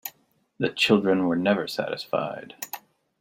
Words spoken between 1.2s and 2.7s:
were never satisfied.